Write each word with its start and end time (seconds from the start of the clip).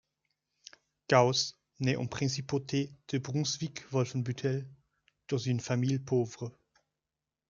Gauss 1.11 1.59
naît 1.79 1.95
en 1.95 2.07
principauté 2.07 2.89
de 3.09 3.19
Brunswick-Wolfenbüttel, 3.19 4.65
dans 5.27 5.37
une 5.37 5.59
famille 5.59 5.99
pauvre. 5.99 6.51